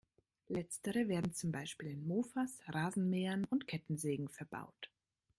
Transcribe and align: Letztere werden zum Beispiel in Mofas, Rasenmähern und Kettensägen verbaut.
Letztere 0.47 1.07
werden 1.09 1.31
zum 1.35 1.51
Beispiel 1.51 1.91
in 1.91 2.07
Mofas, 2.07 2.57
Rasenmähern 2.67 3.45
und 3.45 3.67
Kettensägen 3.67 4.29
verbaut. 4.29 4.89